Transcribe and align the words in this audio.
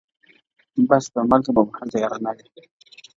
بس 0.89 1.05
تر 1.13 1.23
مرګه 1.31 1.51
به 1.55 1.61
مو 1.67 1.71
هلته 1.79 1.97
یارانه 2.03 2.31
وي- 2.35 2.47